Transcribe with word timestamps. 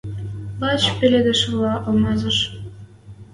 Лач 0.59 0.83
пеледӹшвлӓ 0.97 1.73
алмазыш 1.87 2.37